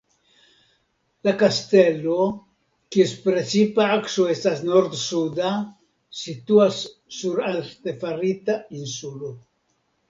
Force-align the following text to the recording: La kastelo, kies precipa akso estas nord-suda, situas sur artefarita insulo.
La 1.27 1.33
kastelo, 1.41 2.15
kies 2.95 3.13
precipa 3.27 3.87
akso 3.99 4.27
estas 4.35 4.65
nord-suda, 4.71 5.53
situas 6.25 6.83
sur 7.21 7.45
artefarita 7.55 8.61
insulo. 8.83 9.37